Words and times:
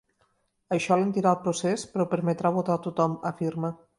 Això 0.77 0.93
alentirà 0.95 1.33
el 1.37 1.43
procés, 1.43 1.85
però 1.97 2.07
permetrà 2.15 2.53
votar 2.57 2.79
a 2.79 2.81
tothom, 2.89 3.17
afirma. 3.35 3.75